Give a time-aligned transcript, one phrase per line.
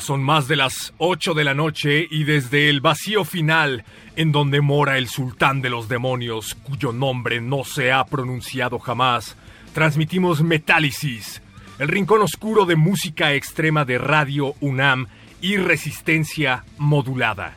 [0.00, 3.84] Son más de las 8 de la noche y desde el vacío final,
[4.16, 9.36] en donde mora el sultán de los demonios, cuyo nombre no se ha pronunciado jamás,
[9.72, 11.42] transmitimos Metálisis,
[11.78, 15.06] el rincón oscuro de música extrema de Radio UNAM
[15.40, 17.54] y resistencia modulada.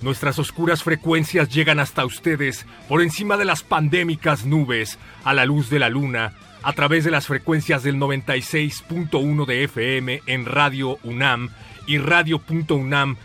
[0.00, 5.70] Nuestras oscuras frecuencias llegan hasta ustedes por encima de las pandémicas nubes, a la luz
[5.70, 11.50] de la luna, a través de las frecuencias del 96.1 de FM en Radio UNAM
[11.88, 13.18] y radio.unam.mx.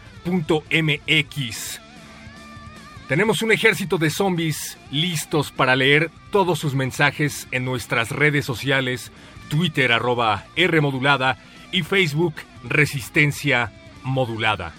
[3.07, 9.11] Tenemos un ejército de zombies listos para leer todos sus mensajes en nuestras redes sociales,
[9.49, 11.37] Twitter arroba R modulada
[11.71, 13.71] y Facebook Resistencia
[14.03, 14.73] Modulada.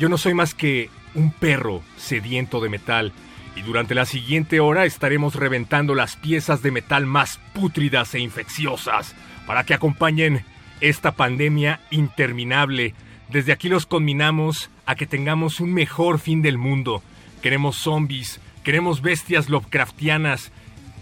[0.00, 3.12] Yo no soy más que un perro sediento de metal
[3.54, 9.14] y durante la siguiente hora estaremos reventando las piezas de metal más pútridas e infecciosas
[9.46, 10.44] para que acompañen
[10.80, 12.94] esta pandemia interminable.
[13.28, 17.02] Desde aquí los conminamos a que tengamos un mejor fin del mundo.
[17.42, 20.52] Queremos zombies, queremos bestias Lovecraftianas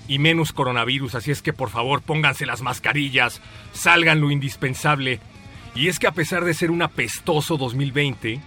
[0.09, 3.41] y menos coronavirus, así es que por favor pónganse las mascarillas,
[3.73, 5.21] salgan lo indispensable.
[5.75, 8.41] Y es que a pesar de ser un apestoso 2020,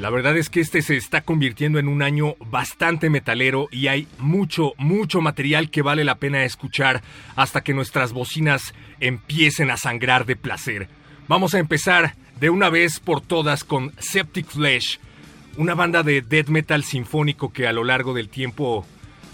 [0.00, 4.08] la verdad es que este se está convirtiendo en un año bastante metalero y hay
[4.18, 7.02] mucho, mucho material que vale la pena escuchar
[7.36, 10.88] hasta que nuestras bocinas empiecen a sangrar de placer.
[11.28, 14.98] Vamos a empezar de una vez por todas con Septic Flesh,
[15.58, 18.86] una banda de death metal sinfónico que a lo largo del tiempo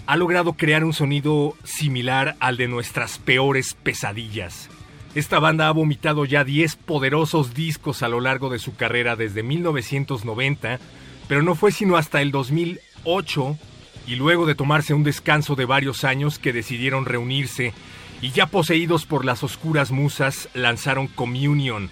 [0.05, 4.69] ha logrado crear un sonido similar al de nuestras peores pesadillas.
[5.17, 9.41] Esta banda ha vomitado ya 10 poderosos discos a lo largo de su carrera desde
[9.41, 10.79] 1990,
[11.27, 13.57] pero no fue sino hasta el 2008
[14.05, 17.73] y luego de tomarse un descanso de varios años que decidieron reunirse
[18.21, 21.89] y ya poseídos por las oscuras musas lanzaron Communion,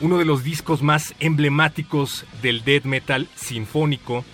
[0.00, 4.24] uno de los discos más emblemáticos del death metal sinfónico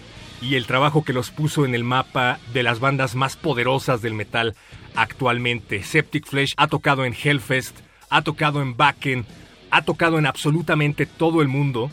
[0.43, 4.13] y el trabajo que los puso en el mapa de las bandas más poderosas del
[4.13, 4.55] metal
[4.95, 5.83] actualmente.
[5.83, 7.81] Septic Flesh ha tocado en Hellfest,
[8.15, 9.27] ha tocado en Backen,
[9.73, 11.91] ha tocado en absolutamente todo el mundo,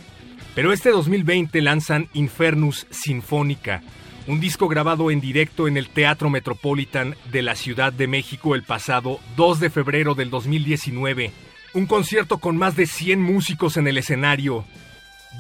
[0.53, 3.81] pero este 2020 lanzan Infernus Sinfónica,
[4.27, 8.61] un disco grabado en directo en el Teatro Metropolitan de la Ciudad de México el
[8.61, 11.31] pasado 2 de febrero del 2019.
[11.73, 14.63] Un concierto con más de 100 músicos en el escenario,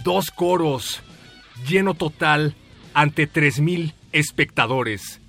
[0.03, 1.03] dos coros,
[1.67, 2.55] lleno total
[2.95, 5.20] ante 3.000 espectadores.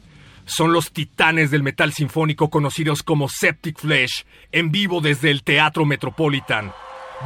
[0.44, 5.84] Son los titanes del metal sinfónico conocidos como Septic Flesh, en vivo desde el Teatro
[5.84, 6.72] Metropolitan.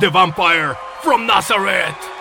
[0.01, 2.16] The Vampire from Nazareth.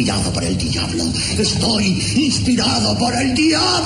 [0.00, 1.04] Inspirado por el diablo.
[1.38, 3.79] Estoy inspirado por el diablo.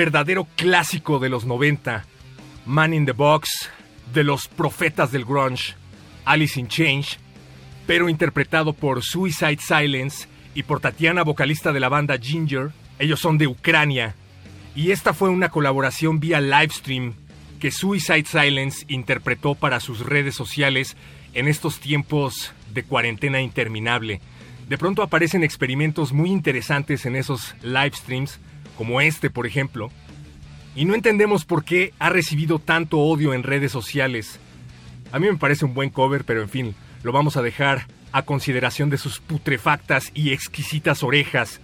[0.00, 2.06] Verdadero clásico de los 90,
[2.64, 3.68] Man in the Box,
[4.14, 5.74] de los profetas del grunge,
[6.24, 7.18] Alice in Change,
[7.86, 12.70] pero interpretado por Suicide Silence y por Tatiana, vocalista de la banda Ginger.
[12.98, 14.14] Ellos son de Ucrania.
[14.74, 17.12] Y esta fue una colaboración vía livestream
[17.60, 20.96] que Suicide Silence interpretó para sus redes sociales
[21.34, 24.22] en estos tiempos de cuarentena interminable.
[24.66, 28.40] De pronto aparecen experimentos muy interesantes en esos livestreams,
[28.80, 29.90] como este por ejemplo,
[30.74, 34.40] y no entendemos por qué ha recibido tanto odio en redes sociales.
[35.12, 38.22] A mí me parece un buen cover, pero en fin, lo vamos a dejar a
[38.22, 41.60] consideración de sus putrefactas y exquisitas orejas.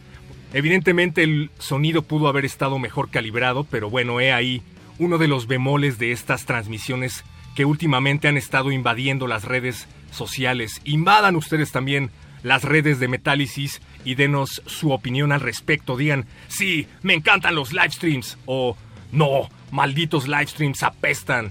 [0.53, 4.61] Evidentemente el sonido pudo haber estado mejor calibrado, pero bueno, he ahí
[4.99, 10.83] uno de los bemoles de estas transmisiones que últimamente han estado invadiendo las redes sociales.
[10.85, 12.11] Invadan ustedes también
[12.47, 15.97] las redes de Metálisis y denos su opinión al respecto.
[15.97, 18.77] Digan, sí, me encantan los live streams o
[19.11, 21.51] no, malditos live streams apestan.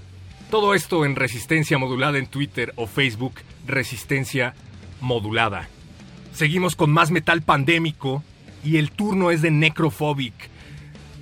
[0.50, 3.34] Todo esto en resistencia modulada en Twitter o Facebook,
[3.66, 4.54] resistencia
[5.02, 5.68] modulada.
[6.32, 8.24] Seguimos con más metal pandémico
[8.64, 10.48] y el turno es de Necrophobic.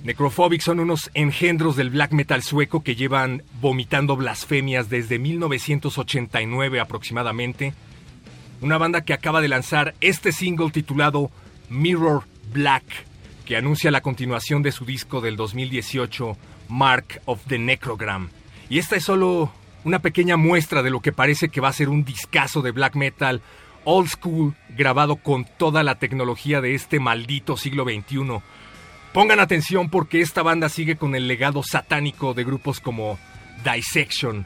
[0.05, 7.73] Necrophobic son unos engendros del black metal sueco que llevan vomitando blasfemias desde 1989 aproximadamente.
[8.65, 11.29] Una banda que acaba de lanzar este single titulado
[11.69, 12.83] Mirror Black,
[13.45, 16.35] que anuncia la continuación de su disco del 2018,
[16.69, 18.31] Mark of the Necrogram.
[18.67, 19.51] Y esta es solo
[19.83, 22.95] una pequeña muestra de lo que parece que va a ser un discazo de black
[22.95, 23.43] metal
[23.83, 28.41] old school grabado con toda la tecnología de este maldito siglo XXI.
[29.13, 33.19] Pongan atención porque esta banda sigue con el legado satánico de grupos como
[33.63, 34.43] Dissection.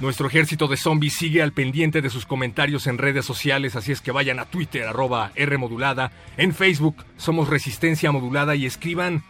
[0.00, 4.00] Nuestro ejército de zombies sigue al pendiente de sus comentarios en redes sociales, así es
[4.00, 9.22] que vayan a Twitter, arroba Rmodulada, en Facebook somos Resistencia Modulada y escriban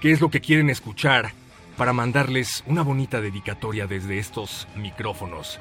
[0.00, 1.30] qué es lo que quieren escuchar
[1.76, 5.60] para mandarles una bonita dedicatoria desde estos micrófonos.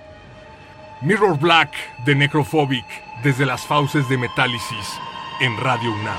[1.03, 1.71] Mirror Black
[2.05, 2.85] de Necrophobic
[3.23, 4.99] desde las fauces de Metálisis
[5.39, 6.17] en Radio UNAM.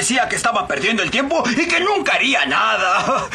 [0.00, 3.28] Decía que estaba perdiendo el tiempo y que nunca haría nada.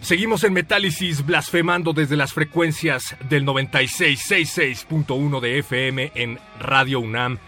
[0.00, 7.38] Seguimos en Metálisis blasfemando desde las frecuencias del 9666.1 de FM en Radio UNAM.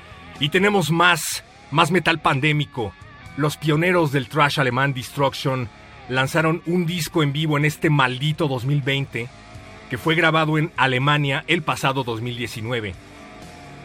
[0.40, 2.92] Y tenemos más, más metal pandémico.
[3.36, 5.68] Los pioneros del trash alemán Destruction
[6.08, 9.28] lanzaron un disco en vivo en este maldito 2020
[9.90, 12.94] que fue grabado en Alemania el pasado 2019.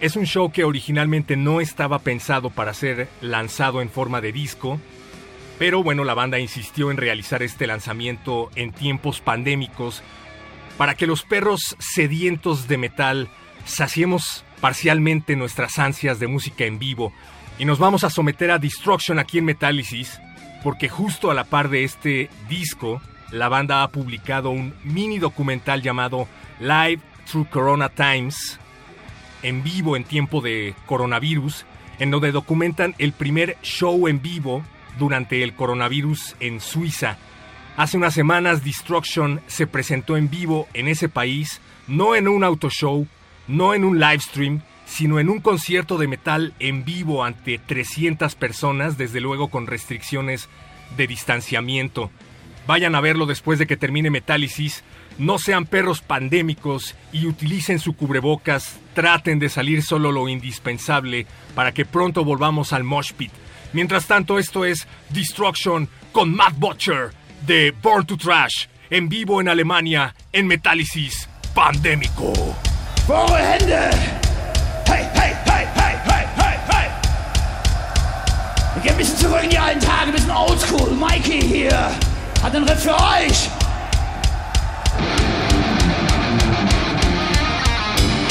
[0.02, 4.80] Es un show que originalmente no estaba pensado para ser lanzado en forma de disco,
[5.58, 10.04] pero bueno, la banda insistió en realizar este lanzamiento en tiempos pandémicos
[10.78, 13.30] para que los perros sedientos de metal
[13.66, 17.14] saciemos parcialmente nuestras ansias de música en vivo
[17.58, 20.20] y nos vamos a someter a Destruction aquí en Metálisis
[20.62, 25.82] porque justo a la par de este disco, la banda ha publicado un mini documental
[25.82, 26.28] llamado
[26.60, 28.60] Live Through Corona Times,
[29.44, 31.66] en vivo en tiempo de coronavirus,
[32.00, 34.64] en donde documentan el primer show en vivo
[34.98, 37.18] durante el coronavirus en Suiza.
[37.78, 43.08] Hace unas semanas Destruction se presentó en vivo en ese país, no en un autoshow,
[43.48, 48.36] no en un live stream, sino en un concierto de metal en vivo ante 300
[48.36, 50.48] personas, desde luego con restricciones
[50.96, 52.12] de distanciamiento.
[52.68, 54.84] Vayan a verlo después de que termine Metálisis.
[55.18, 58.78] No sean perros pandémicos y utilicen su cubrebocas.
[58.94, 63.32] Traten de salir solo lo indispensable para que pronto volvamos al mosh pit.
[63.74, 67.12] Mientras tanto, esto es Destruction con Matt Butcher
[67.46, 72.34] de Born to Trash en vivo en Alemania en Metálisis Pandémico.
[74.88, 76.86] Hey, hey, hey, hey, hey, hey, hey!
[82.44, 83.50] Hat einen Riff für euch.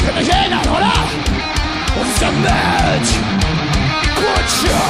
[0.05, 0.93] Könnt euch erinnern, oder?
[1.97, 3.05] Das ist der Mad
[4.15, 4.81] Butcher!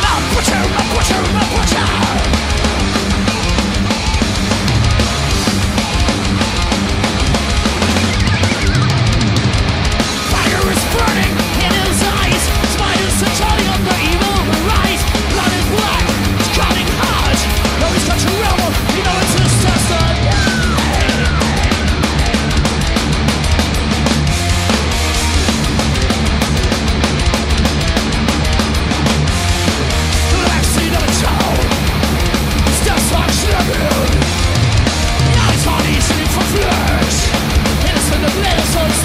[0.00, 2.49] Mad Butcher, Mad Butcher, Mad Butcher!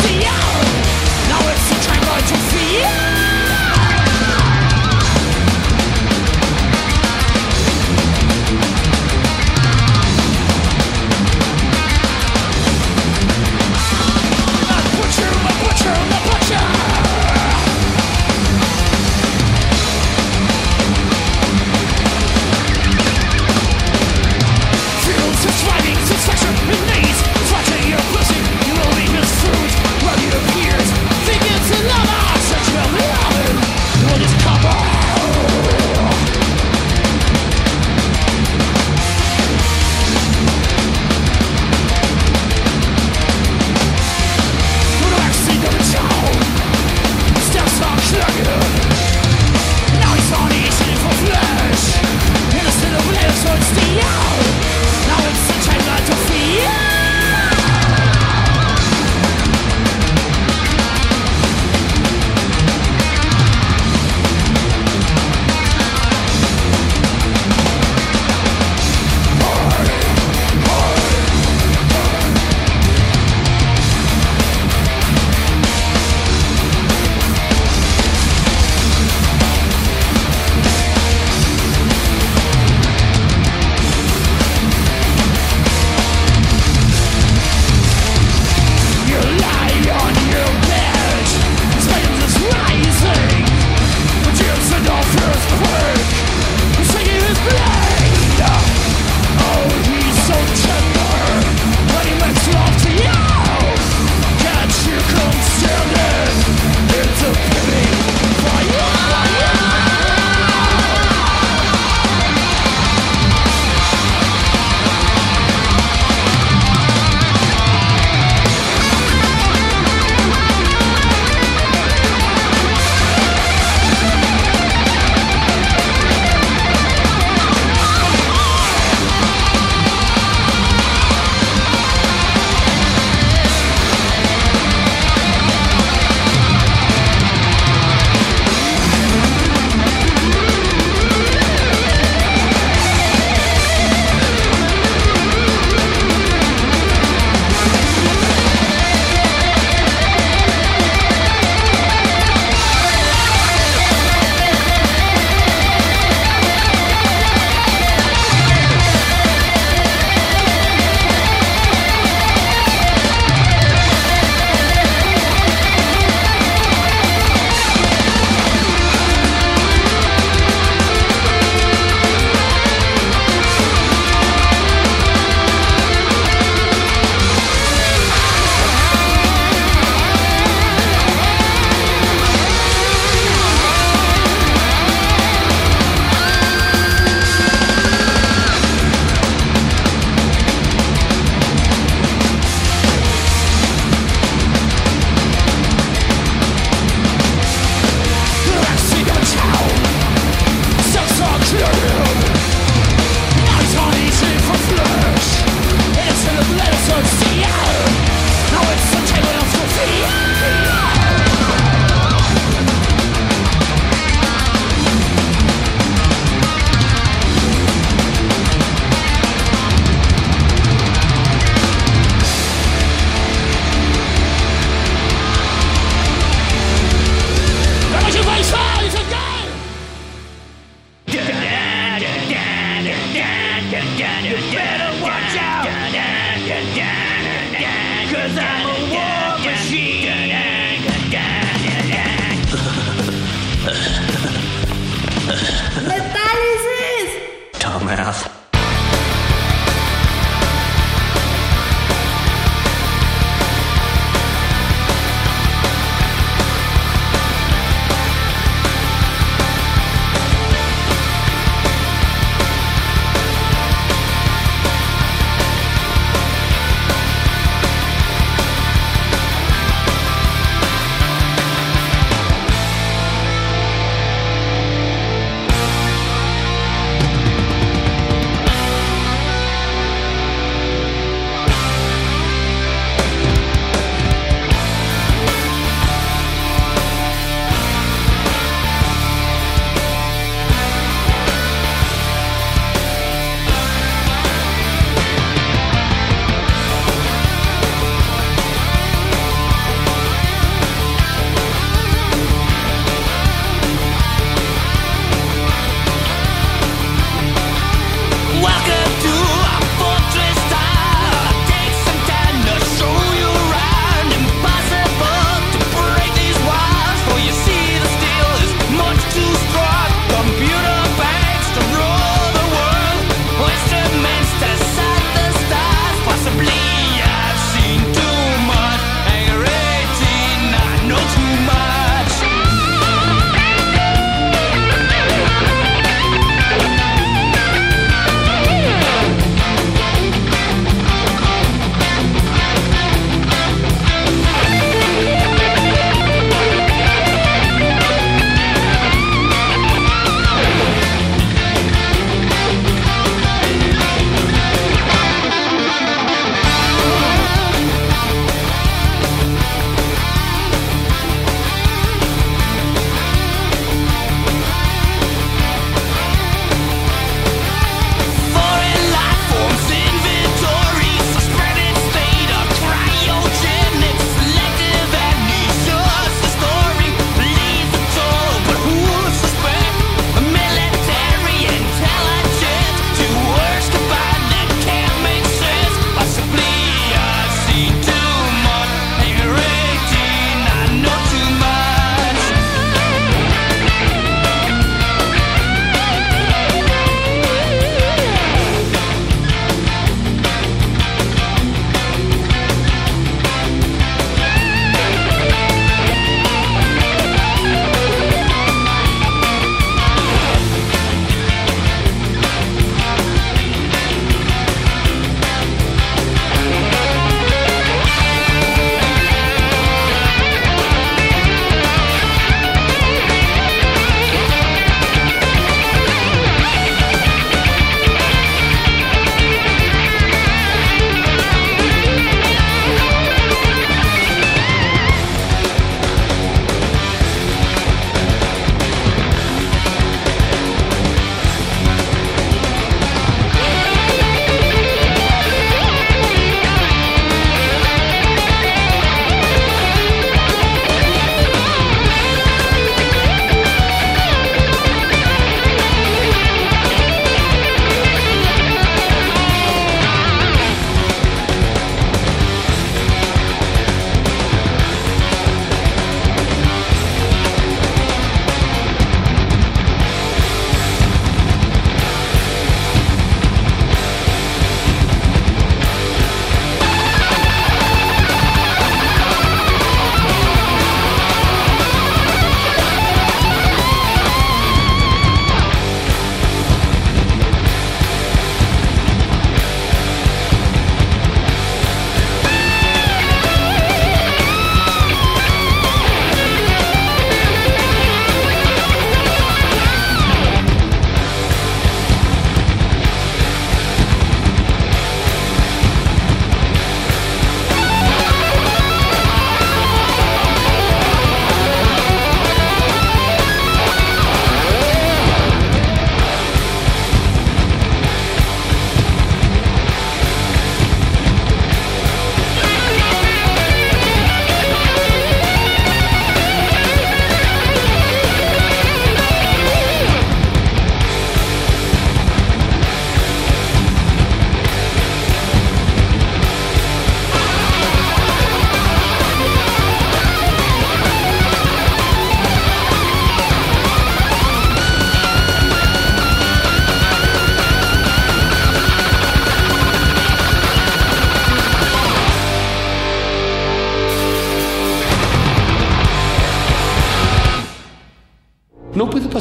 [0.04, 0.55] be out.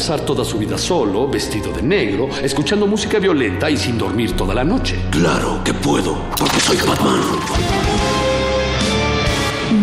[0.04, 4.54] Pasar toda su vida solo, vestido de negro, escuchando música violenta y sin dormir toda
[4.54, 4.98] la noche.
[5.10, 7.20] Claro que puedo, porque soy Batman.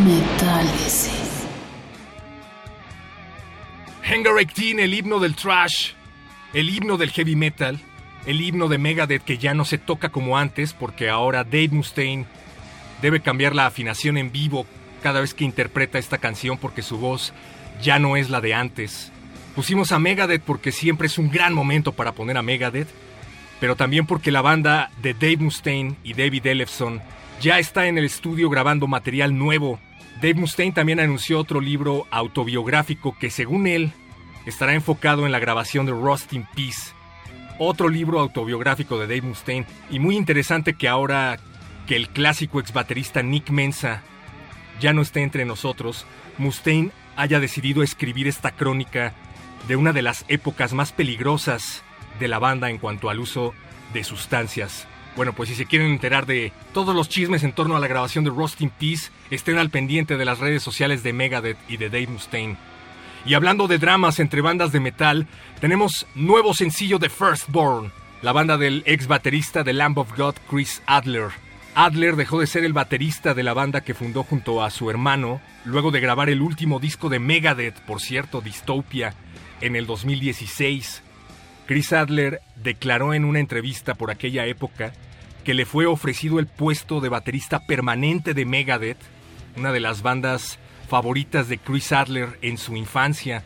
[0.05, 1.47] Metálisis.
[4.03, 5.93] Hangar 18, el himno del trash,
[6.53, 7.79] el himno del heavy metal,
[8.27, 12.27] el himno de Megadeth que ya no se toca como antes porque ahora Dave Mustaine
[13.01, 14.67] debe cambiar la afinación en vivo
[15.01, 17.33] cada vez que interpreta esta canción porque su voz
[17.81, 19.10] ya no es la de antes.
[19.55, 22.87] Pusimos a Megadeth porque siempre es un gran momento para poner a Megadeth,
[23.59, 27.01] pero también porque la banda de Dave Mustaine y David Ellefson
[27.41, 29.79] ya está en el estudio grabando material nuevo.
[30.15, 33.91] Dave Mustaine también anunció otro libro autobiográfico que según él
[34.45, 36.93] estará enfocado en la grabación de Rust in Peace,
[37.59, 41.39] otro libro autobiográfico de Dave Mustaine y muy interesante que ahora
[41.87, 44.01] que el clásico ex baterista Nick Mensa
[44.79, 46.05] ya no esté entre nosotros,
[46.37, 49.13] Mustaine haya decidido escribir esta crónica
[49.67, 51.83] de una de las épocas más peligrosas
[52.19, 53.53] de la banda en cuanto al uso
[53.93, 54.87] de sustancias.
[55.15, 58.23] Bueno, pues si se quieren enterar de todos los chismes en torno a la grabación
[58.23, 61.89] de Rust in Peace, estén al pendiente de las redes sociales de Megadeth y de
[61.89, 62.57] Dave Mustaine.
[63.25, 65.27] Y hablando de dramas entre bandas de metal,
[65.59, 67.91] tenemos nuevo sencillo de Firstborn,
[68.21, 71.29] la banda del ex baterista de Lamb of God, Chris Adler.
[71.75, 75.41] Adler dejó de ser el baterista de la banda que fundó junto a su hermano,
[75.65, 79.13] luego de grabar el último disco de Megadeth, por cierto, Dystopia,
[79.61, 81.01] en el 2016.
[81.67, 84.93] Chris Adler declaró en una entrevista por aquella época
[85.43, 88.97] que le fue ofrecido el puesto de baterista permanente de Megadeth,
[89.57, 93.43] una de las bandas favoritas de Chris Adler en su infancia,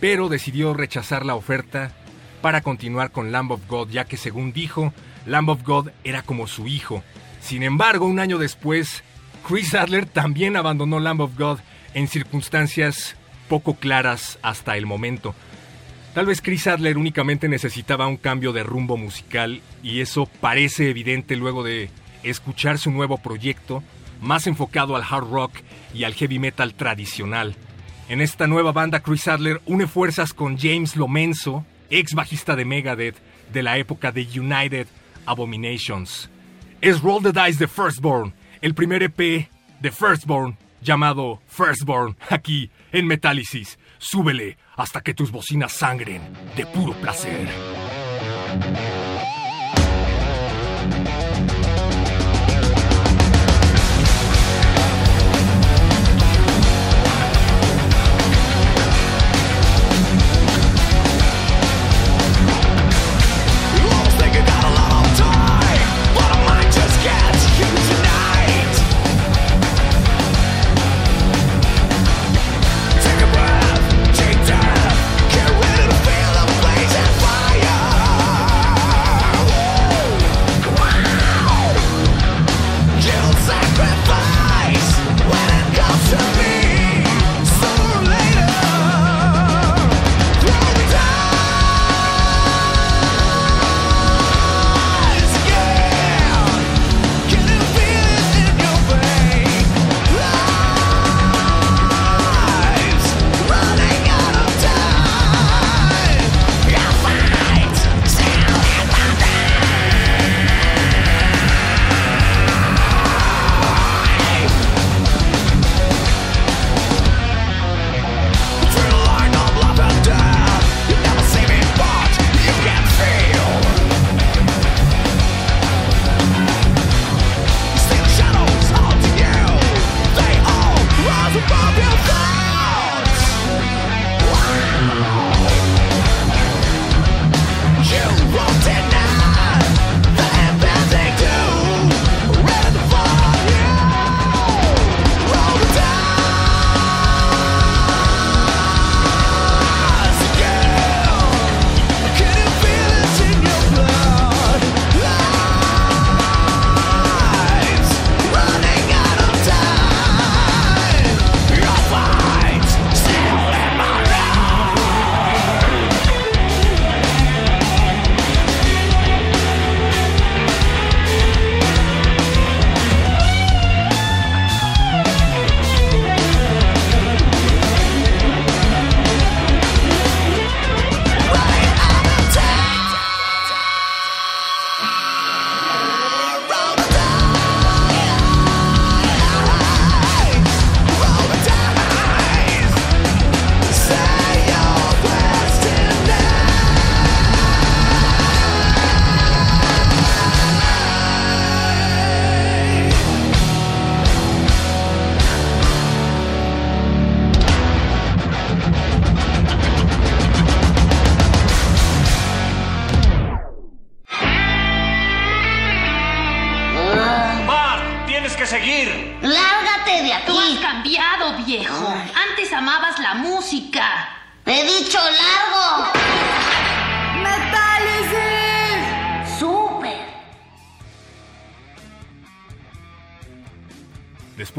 [0.00, 1.92] pero decidió rechazar la oferta
[2.40, 4.92] para continuar con Lamb of God, ya que según dijo,
[5.26, 7.02] Lamb of God era como su hijo.
[7.40, 9.02] Sin embargo, un año después,
[9.46, 11.58] Chris Adler también abandonó Lamb of God
[11.94, 13.16] en circunstancias
[13.48, 15.34] poco claras hasta el momento.
[16.16, 21.36] Tal vez Chris Adler únicamente necesitaba un cambio de rumbo musical y eso parece evidente
[21.36, 21.90] luego de
[22.22, 23.82] escuchar su nuevo proyecto,
[24.22, 25.58] más enfocado al hard rock
[25.92, 27.54] y al heavy metal tradicional.
[28.08, 33.16] En esta nueva banda Chris Adler une fuerzas con James Lomenzo, ex bajista de Megadeth
[33.52, 34.86] de la época de United
[35.26, 36.30] Abominations.
[36.80, 39.50] Es Roll the Dice de Firstborn, el primer EP
[39.80, 43.78] de Firstborn llamado Firstborn aquí en Metálisis.
[43.98, 46.22] Súbele hasta que tus bocinas sangren
[46.56, 47.48] de puro placer.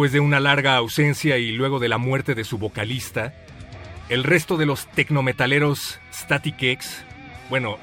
[0.07, 3.33] Después de una larga ausencia y luego de la muerte de su vocalista,
[4.07, 7.03] el resto de los tecnometaleros Static X,
[7.49, 7.77] bueno,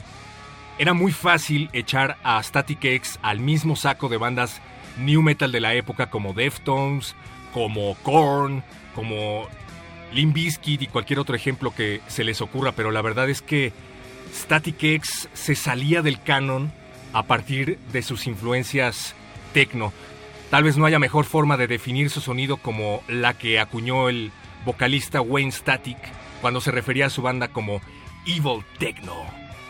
[0.79, 4.63] era muy fácil echar a Static X al mismo saco de bandas
[4.97, 7.15] new metal de la época como Deftones,
[7.53, 8.65] como Korn,
[8.95, 9.47] como
[10.11, 13.75] Limp y cualquier otro ejemplo que se les ocurra, pero la verdad es que
[14.33, 16.73] Static X se salía del canon
[17.13, 19.15] a partir de sus influencias
[19.53, 19.93] techno.
[20.51, 24.31] Tal vez no haya mejor forma de definir su sonido como la que acuñó el
[24.65, 25.99] vocalista Wayne Static
[26.41, 27.81] cuando se refería a su banda como
[28.27, 29.15] Evil Techno.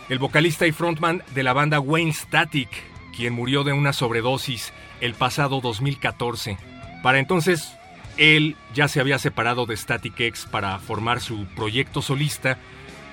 [0.08, 2.68] El vocalista y frontman de la banda Wayne Static,
[3.16, 6.58] quien murió de una sobredosis el pasado 2014.
[7.02, 7.72] Para entonces,
[8.16, 12.58] él ya se había separado de Static X para formar su proyecto solista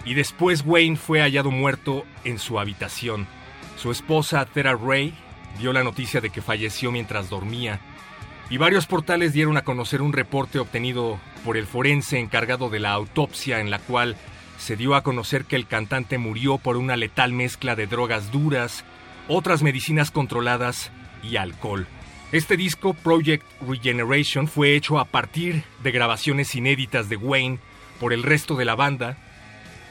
[0.05, 3.27] y después Wayne fue hallado muerto en su habitación.
[3.77, 5.13] Su esposa, Tara Ray,
[5.57, 7.79] dio la noticia de que falleció mientras dormía
[8.51, 12.91] y varios portales dieron a conocer un reporte obtenido por el forense encargado de la
[12.91, 14.17] autopsia en la cual
[14.57, 18.83] se dio a conocer que el cantante murió por una letal mezcla de drogas duras,
[19.29, 20.91] otras medicinas controladas
[21.23, 21.87] y alcohol.
[22.33, 27.59] Este disco, Project Regeneration, fue hecho a partir de grabaciones inéditas de Wayne
[28.01, 29.17] por el resto de la banda,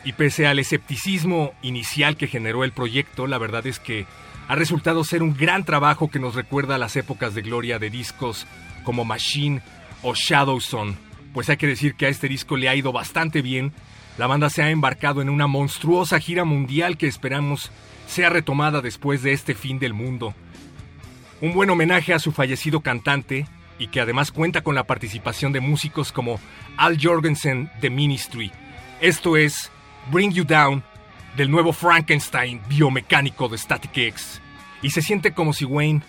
[0.04, 4.06] y pese al escepticismo inicial que generó el proyecto, la verdad es que
[4.48, 8.46] ha resultado ser un gran trabajo que nos recuerda las épocas de gloria de discos
[8.84, 9.62] como Machine
[10.02, 10.96] o Shadowzone,
[11.32, 13.72] pues hay que decir que a este disco le ha ido bastante bien,
[14.18, 17.70] la banda se ha embarcado en una monstruosa gira mundial que esperamos
[18.06, 20.34] sea retomada después de este fin del mundo.
[21.40, 23.46] Un buen homenaje a su fallecido cantante
[23.78, 26.38] y que además cuenta con la participación de músicos como
[26.76, 28.52] Al Jorgensen de Ministry.
[29.00, 29.70] Esto es
[30.10, 30.82] Bring You Down
[31.36, 34.40] del nuevo Frankenstein biomecánico de Static X.
[34.82, 36.02] Y se siente como si Wayne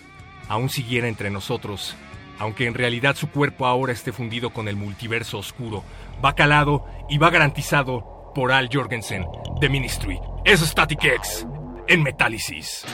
[0.48, 1.96] aún siguiera entre nosotros,
[2.38, 5.84] aunque en realidad su cuerpo ahora esté fundido con el multiverso oscuro.
[6.24, 9.24] Va calado y va garantizado por Al Jorgensen
[9.60, 10.18] de Ministry.
[10.44, 11.46] Es Static X
[11.88, 12.84] en Metálisis.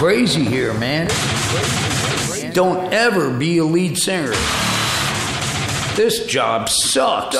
[0.00, 1.06] Crazy here, man.
[2.54, 4.32] Don't ever be a lead singer.
[5.94, 7.36] This job sucks.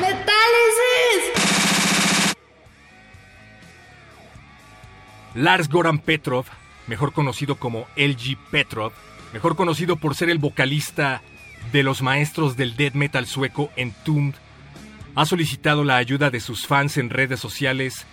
[0.00, 1.22] ¡Metálisis!
[5.34, 6.46] Lars Goran Petrov,
[6.86, 8.92] mejor conocido como LG Petrov,
[9.34, 11.20] mejor conocido por ser el vocalista
[11.70, 14.36] de los maestros del death metal sueco Entombed,
[15.14, 18.06] ha solicitado la ayuda de sus fans en redes sociales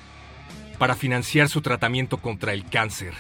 [0.78, 3.14] para financiar su tratamiento contra el cáncer.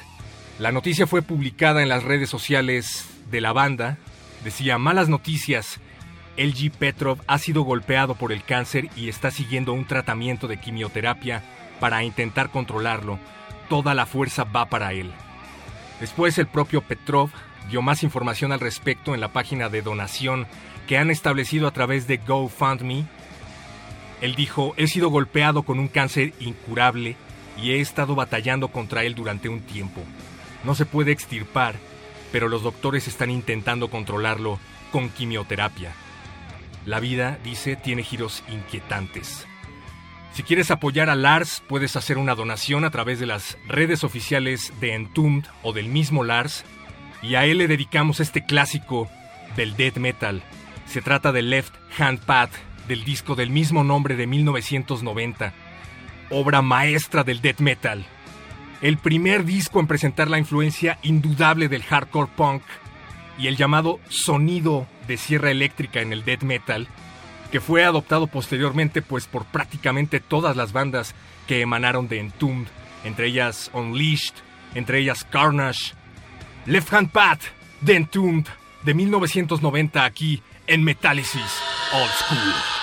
[0.59, 3.97] La noticia fue publicada en las redes sociales de la banda.
[4.43, 5.79] Decía, malas noticias,
[6.37, 11.43] LG Petrov ha sido golpeado por el cáncer y está siguiendo un tratamiento de quimioterapia
[11.79, 13.19] para intentar controlarlo.
[13.69, 15.11] Toda la fuerza va para él.
[15.99, 17.29] Después el propio Petrov
[17.69, 20.45] dio más información al respecto en la página de donación
[20.87, 23.05] que han establecido a través de GoFundMe.
[24.21, 27.15] Él dijo, he sido golpeado con un cáncer incurable
[27.61, 30.01] y he estado batallando contra él durante un tiempo.
[30.63, 31.75] No se puede extirpar,
[32.31, 34.59] pero los doctores están intentando controlarlo
[34.91, 35.93] con quimioterapia.
[36.85, 39.47] La vida, dice, tiene giros inquietantes.
[40.33, 44.73] Si quieres apoyar a Lars, puedes hacer una donación a través de las redes oficiales
[44.81, 46.65] de Entombed o del mismo Lars,
[47.21, 49.09] y a él le dedicamos este clásico
[49.55, 50.43] del death metal.
[50.87, 52.51] Se trata de Left Hand Path,
[52.87, 55.53] del disco del mismo nombre de 1990,
[56.35, 58.05] obra maestra del death metal.
[58.81, 62.61] El primer disco en presentar la influencia indudable del hardcore punk
[63.37, 66.87] y el llamado sonido de sierra eléctrica en el death metal,
[67.51, 71.15] que fue adoptado posteriormente pues por prácticamente todas las bandas
[71.47, 72.67] que emanaron de Entombed,
[73.05, 74.35] entre ellas Unleashed,
[74.73, 75.93] entre ellas Carnage,
[76.65, 77.43] Left Hand Path
[77.79, 78.47] de Entombed
[78.83, 81.61] de 1990 aquí en Metálisis
[81.93, 82.74] Old School.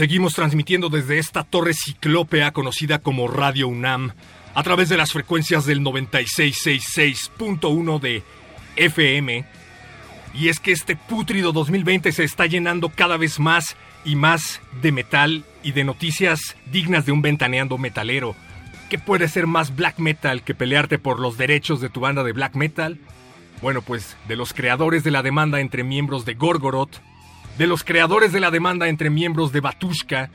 [0.00, 4.12] Seguimos transmitiendo desde esta torre ciclópea conocida como Radio UNAM
[4.54, 8.22] a través de las frecuencias del 9666.1 de
[8.76, 9.44] FM.
[10.32, 14.90] Y es que este pútrido 2020 se está llenando cada vez más y más de
[14.90, 18.34] metal y de noticias dignas de un ventaneando metalero.
[18.88, 22.32] ¿Qué puede ser más black metal que pelearte por los derechos de tu banda de
[22.32, 22.98] black metal?
[23.60, 27.02] Bueno, pues de los creadores de la demanda entre miembros de Gorgoroth,
[27.60, 30.30] de los creadores de la demanda entre miembros de Batushka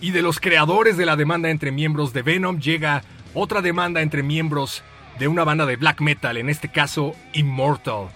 [0.00, 3.02] y de los creadores de la demanda entre miembros de Venom llega
[3.34, 4.82] otra demanda entre miembros
[5.18, 8.08] de una banda de black metal, en este caso Immortal.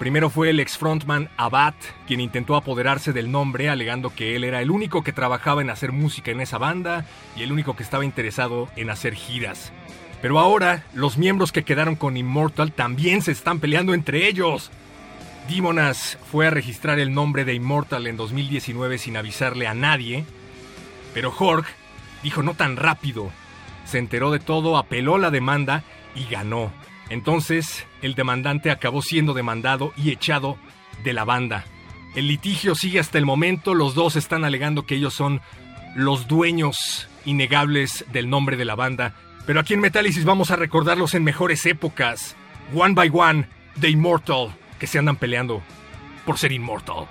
[0.00, 1.74] Primero fue el ex frontman Abad,
[2.08, 5.92] quien intentó apoderarse del nombre alegando que él era el único que trabajaba en hacer
[5.92, 7.06] música en esa banda
[7.36, 9.70] y el único que estaba interesado en hacer giras.
[10.20, 14.72] Pero ahora, los miembros que quedaron con Immortal también se están peleando entre ellos.
[15.48, 20.24] Demonas fue a registrar el nombre de Immortal en 2019 sin avisarle a nadie,
[21.14, 21.64] pero Jorg
[22.22, 23.30] dijo no tan rápido.
[23.86, 25.84] Se enteró de todo, apeló la demanda
[26.14, 26.70] y ganó.
[27.08, 30.58] Entonces, el demandante acabó siendo demandado y echado
[31.02, 31.64] de la banda.
[32.14, 35.40] El litigio sigue hasta el momento, los dos están alegando que ellos son
[35.96, 39.14] los dueños innegables del nombre de la banda,
[39.46, 42.36] pero aquí en Metálisis vamos a recordarlos en mejores épocas.
[42.74, 43.48] One by One,
[43.80, 45.62] The Immortal, que se andan peleando
[46.24, 47.06] por ser inmortal.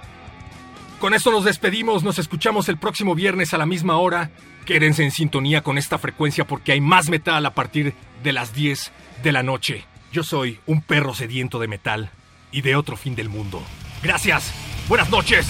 [0.99, 4.31] Con esto nos despedimos, nos escuchamos el próximo viernes a la misma hora.
[4.65, 7.93] Quédense en sintonía con esta frecuencia porque hay más metal a partir
[8.23, 8.91] de las 10
[9.23, 9.85] de la noche.
[10.11, 12.09] Yo soy un perro sediento de metal
[12.51, 13.61] y de otro fin del mundo.
[14.01, 14.51] Gracias.
[14.87, 15.47] Buenas noches.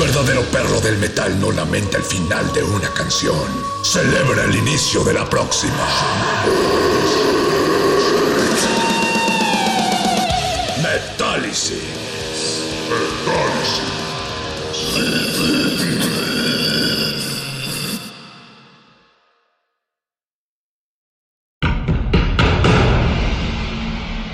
[0.00, 3.36] Verdadero perro del metal no lamenta el final de una canción.
[3.82, 5.86] Celebra el inicio de la próxima.
[10.82, 12.00] Metálisis.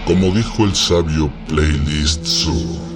[0.06, 2.95] Como dijo el sabio Playlist Zoo,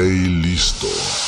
[0.00, 1.19] Listo.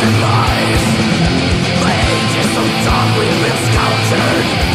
[0.00, 0.80] divine.
[1.84, 4.69] The ages of dawn we've been sculptured.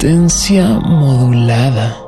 [0.00, 1.99] Resistencia modulada.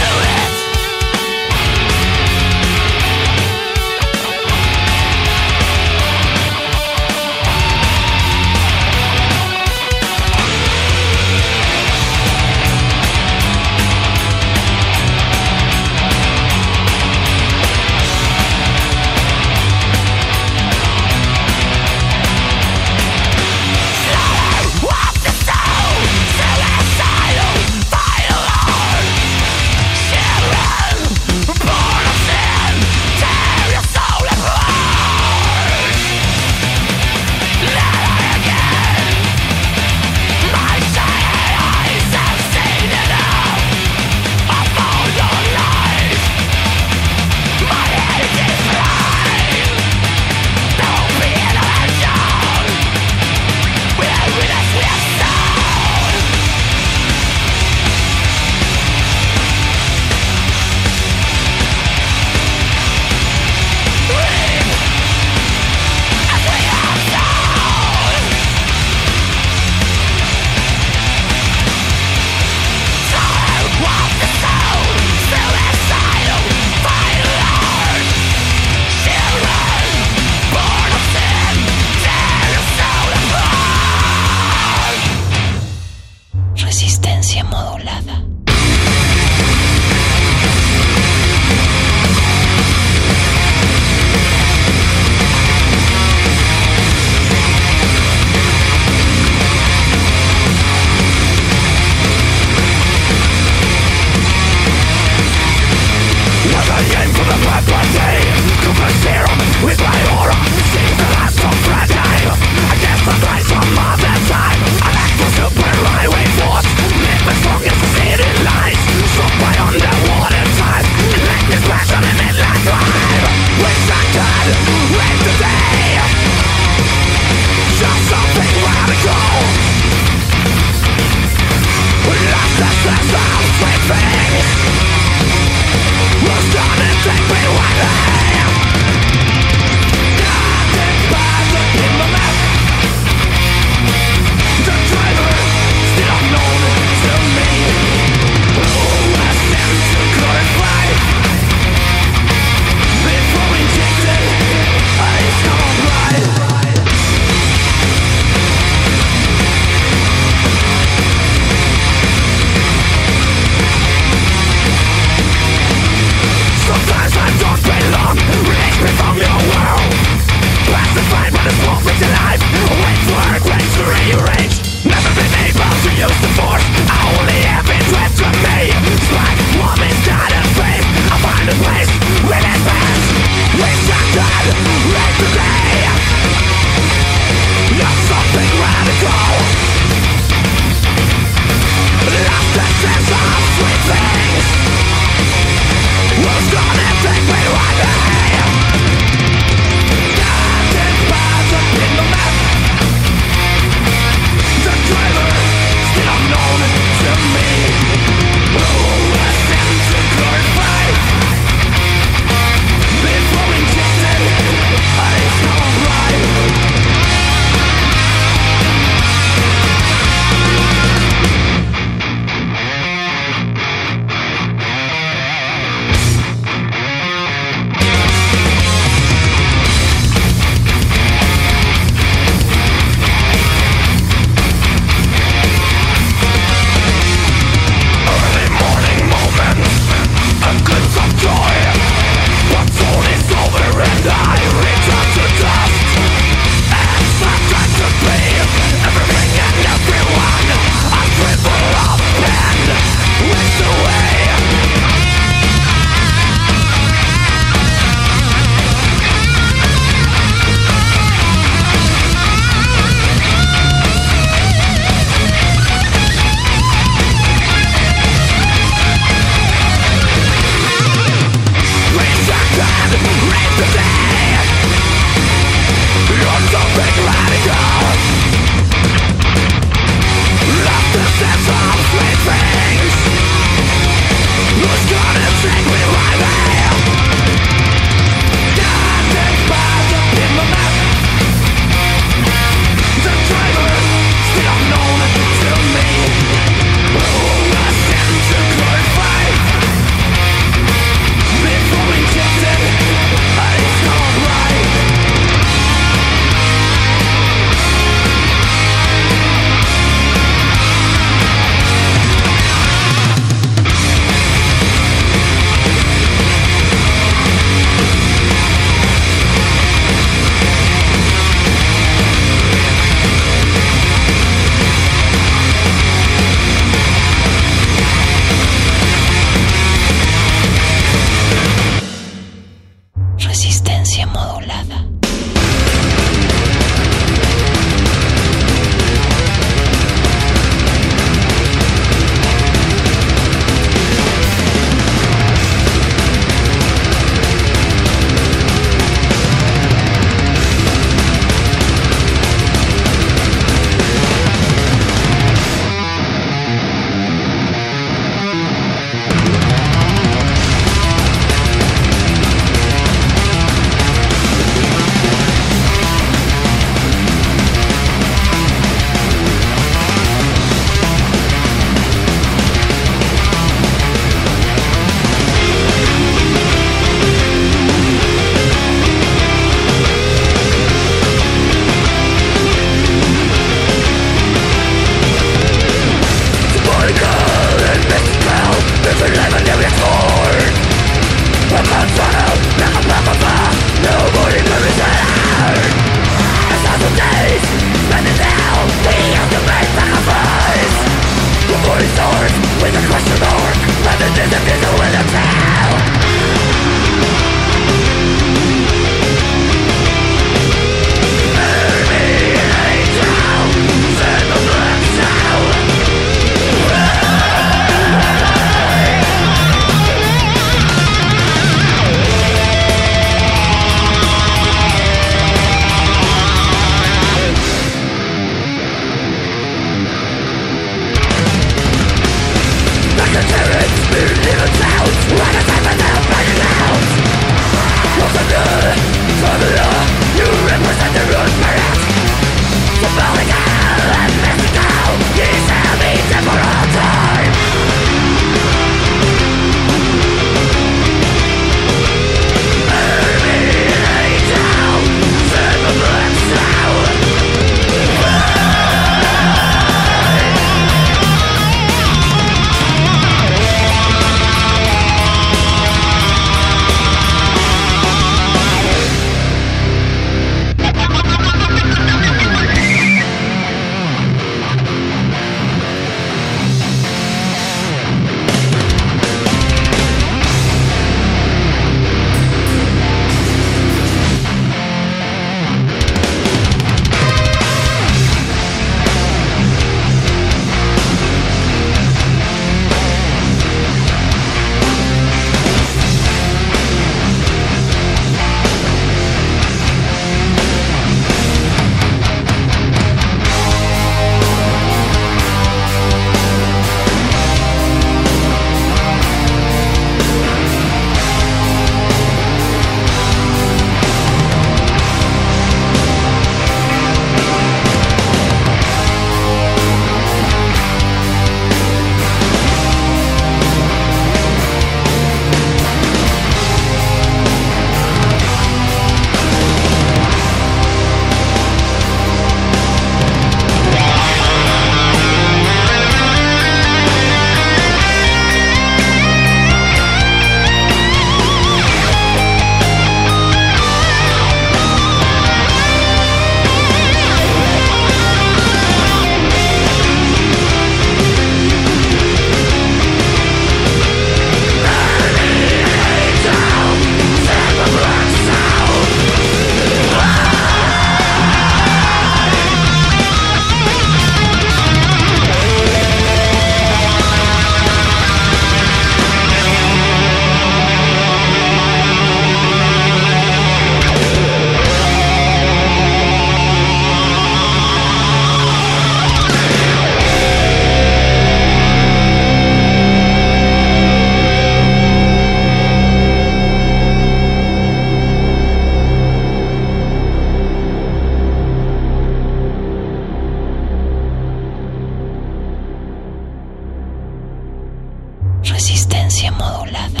[598.42, 600.00] Resistencia modulada.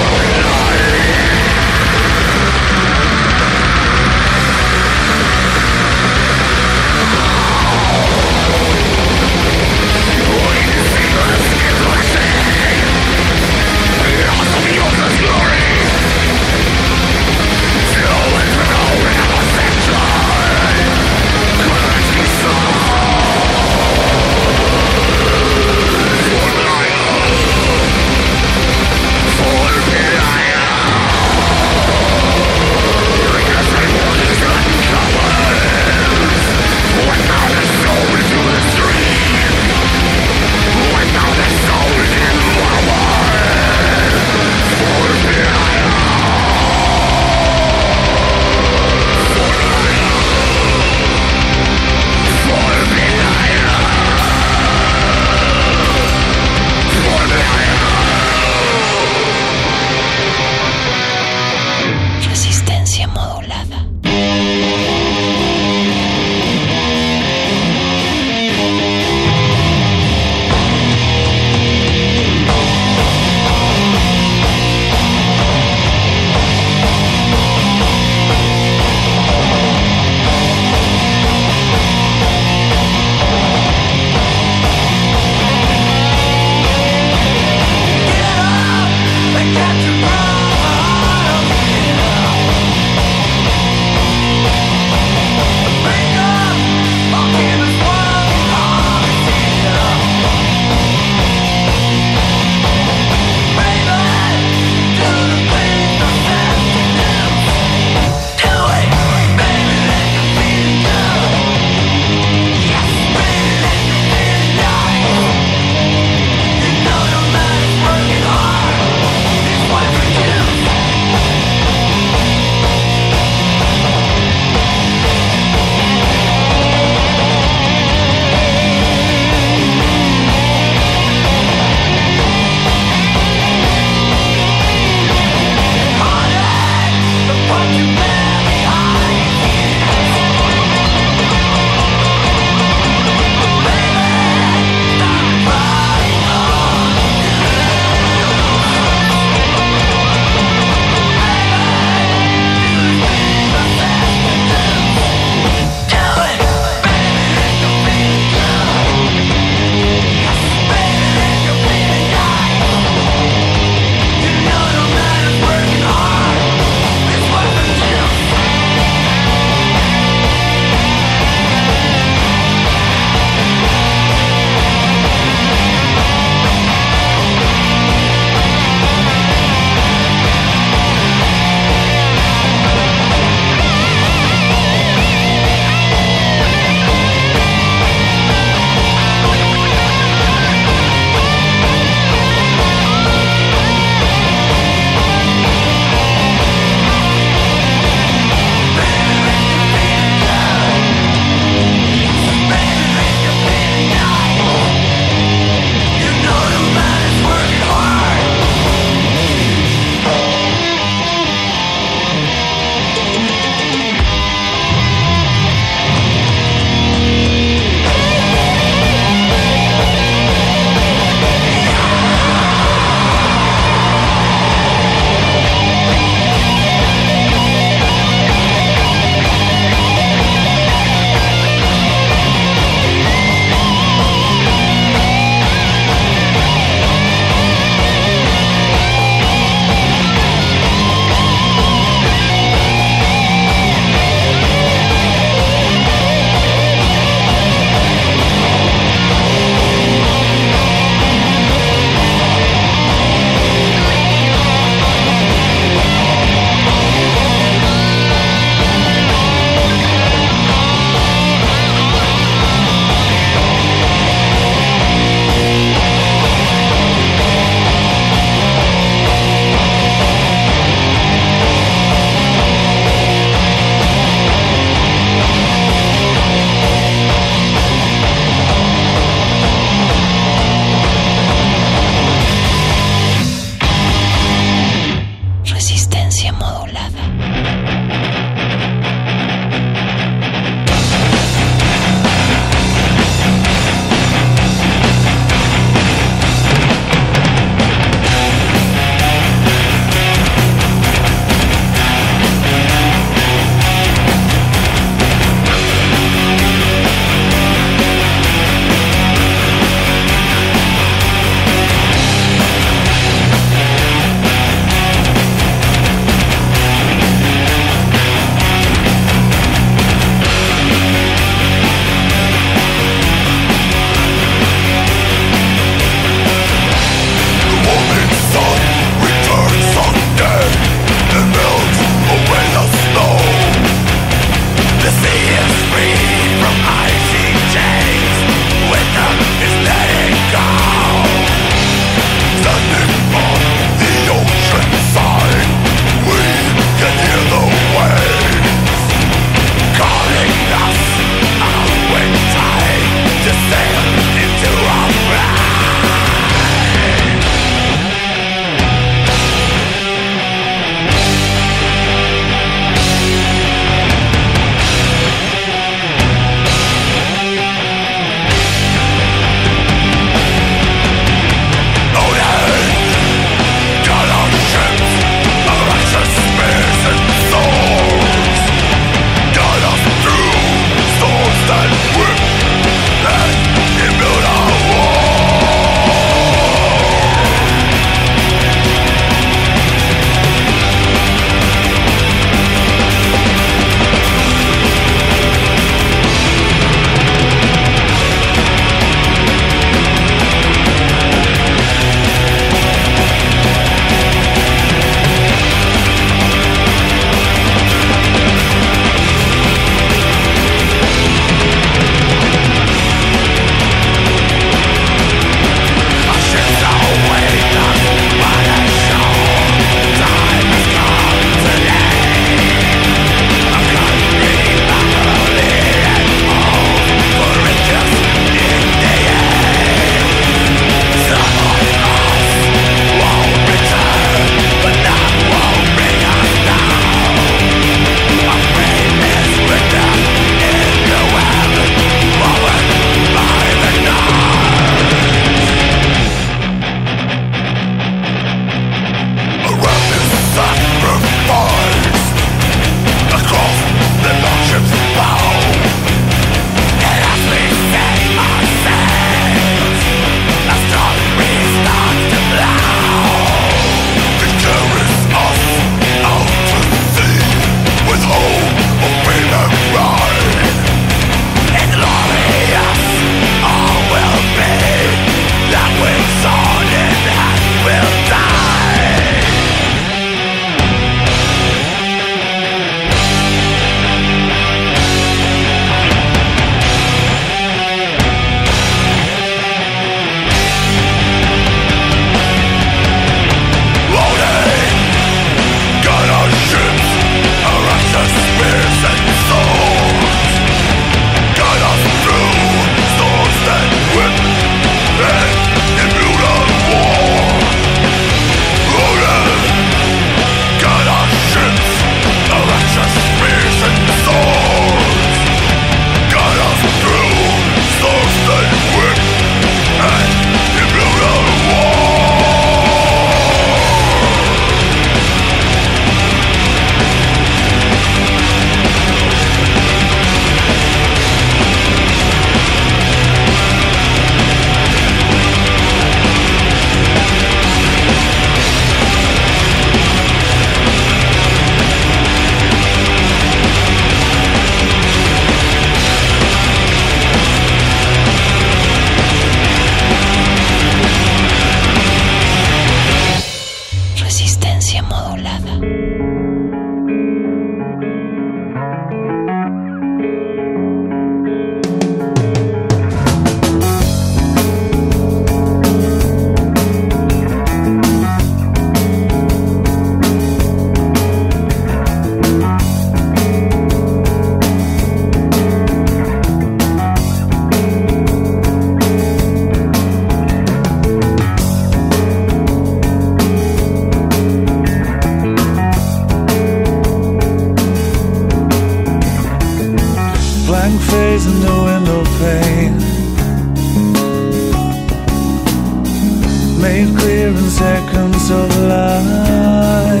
[596.64, 600.00] made clear in seconds of light.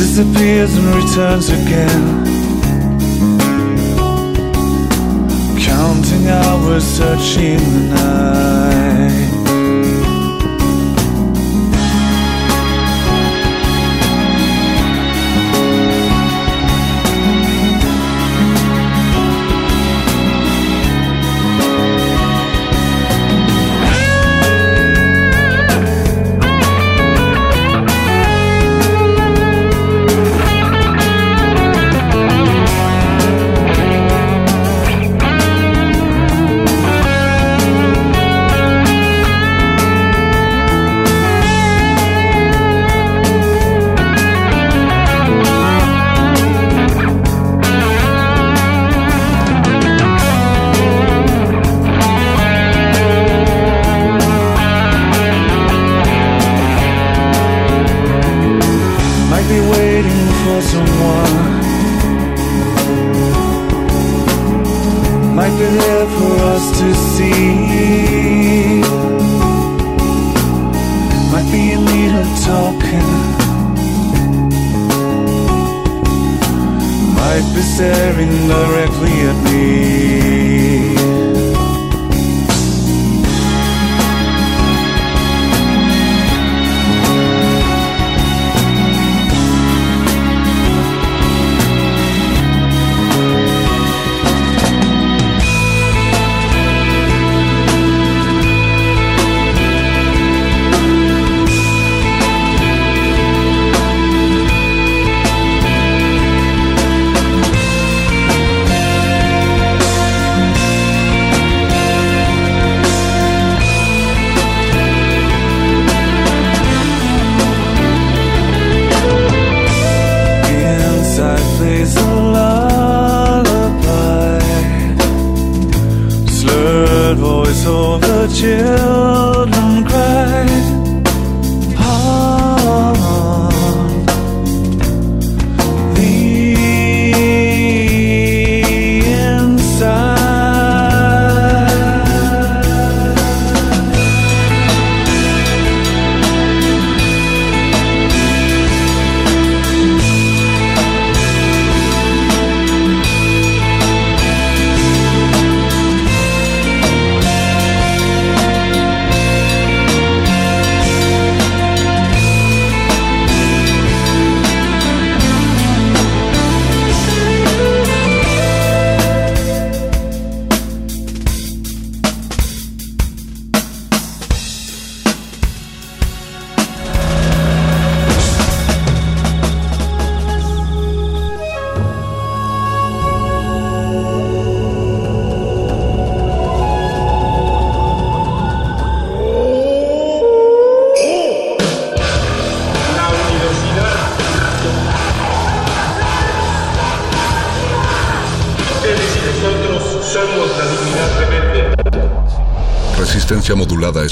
[0.00, 2.04] Disappears and returns again.
[5.70, 9.23] Counting hours, searching the night.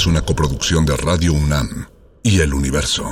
[0.03, 1.87] es una coproducción de Radio UNAM
[2.23, 3.09] y El Universo.